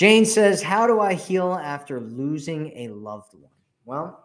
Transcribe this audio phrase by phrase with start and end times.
[0.00, 3.50] Jane says, How do I heal after losing a loved one?
[3.84, 4.24] Well,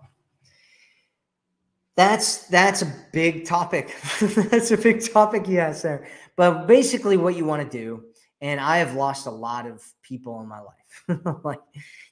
[1.98, 3.94] that's that's a big topic.
[4.22, 6.08] that's a big topic, yes, sir.
[6.38, 8.06] But basically, what you want to do,
[8.40, 11.20] and I have lost a lot of people in my life.
[11.44, 11.60] like,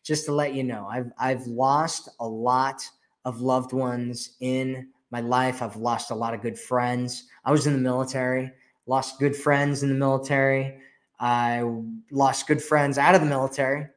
[0.04, 2.86] just to let you know, I've I've lost a lot
[3.24, 5.62] of loved ones in my life.
[5.62, 7.30] I've lost a lot of good friends.
[7.46, 8.52] I was in the military,
[8.88, 10.82] lost good friends in the military.
[11.24, 11.64] I
[12.12, 13.88] lost good friends out of the military.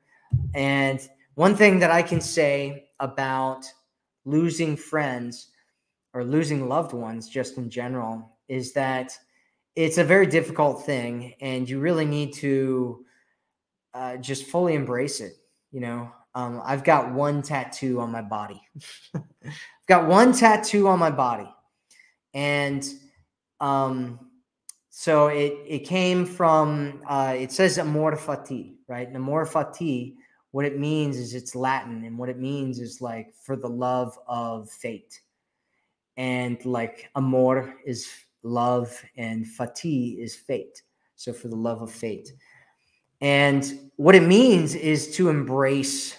[0.54, 1.00] And
[1.34, 3.66] one thing that I can say about
[4.24, 5.48] losing friends
[6.14, 9.12] or losing loved ones, just in general, is that
[9.74, 11.34] it's a very difficult thing.
[11.40, 13.04] And you really need to
[13.92, 15.32] uh, just fully embrace it.
[15.72, 18.62] You know, um, I've got one tattoo on my body.
[19.16, 19.52] I've
[19.88, 21.52] got one tattoo on my body.
[22.34, 22.88] And,
[23.58, 24.20] um,
[24.98, 29.06] so it it came from uh, it says amor fati, right?
[29.06, 30.14] And amor fati,
[30.52, 34.18] what it means is it's Latin, and what it means is like for the love
[34.26, 35.20] of fate,
[36.16, 38.08] and like amor is
[38.42, 40.80] love, and fati is fate.
[41.14, 42.32] So for the love of fate,
[43.20, 46.16] and what it means is to embrace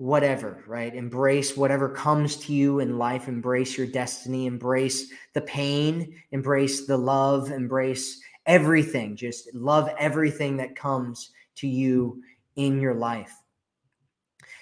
[0.00, 0.94] whatever, right?
[0.94, 6.96] Embrace whatever comes to you in life, embrace your destiny, embrace the pain, embrace the
[6.96, 9.14] love, embrace everything.
[9.14, 12.22] Just love everything that comes to you
[12.56, 13.30] in your life.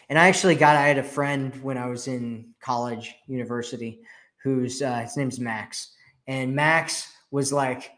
[0.08, 4.00] And I actually got, I had a friend when I was in college, university,
[4.42, 5.92] who's, uh, his name's Max.
[6.26, 7.92] And Max was like,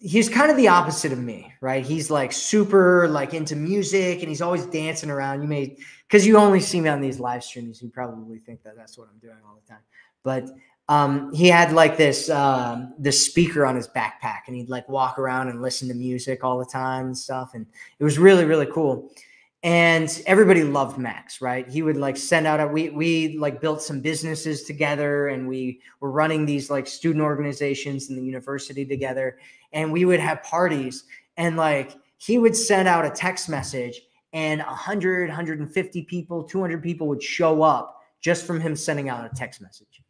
[0.00, 1.84] he's kind of the opposite of me, right?
[1.84, 5.42] He's like super like into music and he's always dancing around.
[5.42, 5.76] You may
[6.06, 9.08] because you only see me on these live streams, you probably think that that's what
[9.12, 9.82] I'm doing all the time.
[10.22, 10.50] But
[10.88, 15.18] um, he had like this um, this speaker on his backpack, and he'd like walk
[15.18, 17.66] around and listen to music all the time and stuff, and
[17.98, 19.10] it was really really cool.
[19.64, 21.68] And everybody loved Max, right?
[21.68, 25.80] He would like send out a we we like built some businesses together, and we
[26.00, 29.38] were running these like student organizations in the university together,
[29.72, 31.04] and we would have parties,
[31.36, 34.00] and like he would send out a text message
[34.32, 39.34] and 100 150 people 200 people would show up just from him sending out a
[39.34, 40.02] text message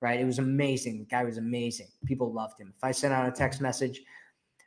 [0.00, 0.20] right?
[0.20, 0.98] It was amazing.
[0.98, 1.88] The guy was amazing.
[2.04, 2.72] People loved him.
[2.76, 4.02] If i sent out a text message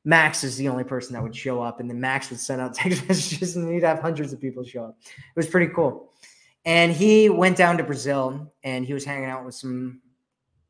[0.03, 2.73] max is the only person that would show up and then max would send out
[2.75, 4.97] text messages and he'd have hundreds of people show up.
[5.07, 6.11] It was pretty cool.
[6.65, 10.01] And he went down to brazil and he was hanging out with some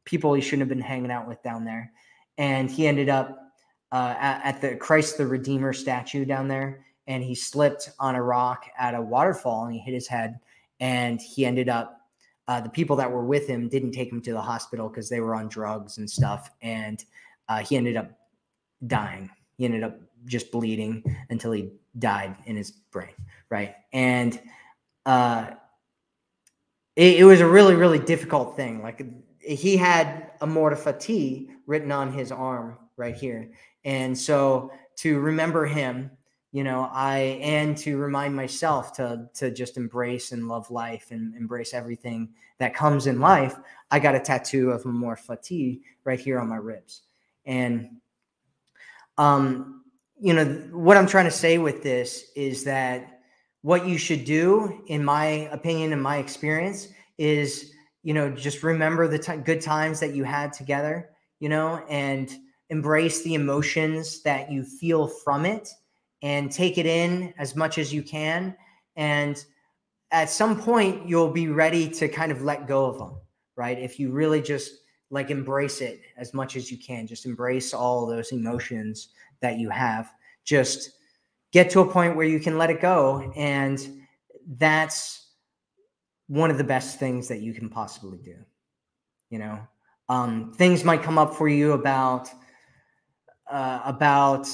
[0.06, 1.92] people he shouldn't have been hanging out with down there.
[2.38, 3.38] And he ended up
[3.92, 8.24] uh, at, at the christ the redeemer statue down there and he slipped on a
[8.24, 10.40] rock at a waterfall and he hit his head.
[10.80, 12.02] And he ended up
[12.48, 15.20] uh, the people that were with him didn't take him to the hospital because they
[15.20, 16.52] were on drugs and stuff.
[16.62, 17.04] And
[17.50, 18.12] uh, he ended up
[18.88, 19.30] dying.
[19.58, 23.14] He ended up just bleeding until he died in his brain
[23.52, 23.76] right?
[23.94, 24.42] And
[25.06, 25.52] uh,
[26.96, 28.82] it, it, was a really really difficult thing.
[28.82, 29.06] Like
[29.40, 33.52] he had amor fati written on his arm right here.
[33.84, 36.12] And so to remember him
[36.54, 41.34] you know i and to remind myself to to just embrace and love life and
[41.38, 42.28] embrace everything
[42.58, 43.56] that comes in life
[43.90, 47.04] i got a tattoo of amor fati right here on my ribs.
[47.46, 48.02] And
[49.22, 49.84] um
[50.20, 53.20] you know what i'm trying to say with this is that
[53.62, 56.88] what you should do in my opinion and my experience
[57.18, 57.74] is
[58.04, 61.10] you know just remember the t- good times that you had together
[61.40, 62.38] you know and
[62.72, 65.70] embrace the emotions that you feel from it
[66.22, 68.56] and take it in as much as you can.
[68.96, 69.44] And
[70.12, 73.20] at some point, you'll be ready to kind of let go of them,
[73.56, 73.78] right?
[73.78, 74.72] If you really just
[75.12, 79.10] like embrace it as much as you can, just embrace all those emotions
[79.42, 80.12] that you have.
[80.44, 80.92] Just
[81.52, 83.32] get to a point where you can let it go.
[83.36, 84.06] And
[84.58, 85.28] that's
[86.28, 88.38] one of the best things that you can possibly do.
[89.30, 89.60] You know,
[90.08, 92.30] um, things might come up for you about
[93.50, 94.48] uh, about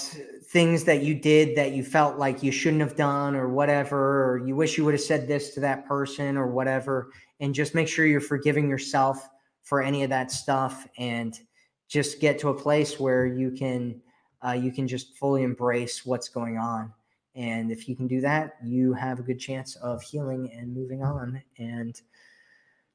[0.50, 4.48] things that you did that you felt like you shouldn't have done or whatever, or
[4.48, 7.12] you wish you would have said this to that person or whatever.
[7.40, 9.30] And just make sure you're forgiving yourself
[9.68, 11.42] for any of that stuff and
[11.90, 14.02] just get to a place where you can
[14.46, 16.94] uh, you can just fully embrace what's going on
[17.36, 21.04] And if you can do that, you have a good chance of healing and moving
[21.04, 21.44] on.
[21.60, 22.02] And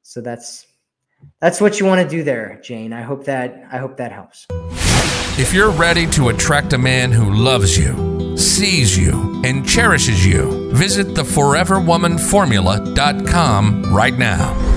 [0.01, 0.67] so that's
[1.39, 2.91] that's what you want to do there, Jane.
[2.91, 4.47] I hope that I hope that helps.
[5.39, 10.71] If you're ready to attract a man who loves you, sees you, and cherishes you,
[10.73, 14.72] visit theforeverwomanformula.com right now.